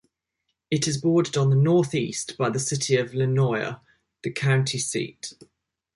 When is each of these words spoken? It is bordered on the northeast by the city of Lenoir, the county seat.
It 0.71 0.87
is 0.87 0.97
bordered 0.99 1.37
on 1.37 1.51
the 1.51 1.55
northeast 1.55 2.35
by 2.35 2.49
the 2.49 2.57
city 2.57 2.95
of 2.97 3.13
Lenoir, 3.13 3.81
the 4.23 4.31
county 4.31 4.79
seat. 4.79 5.33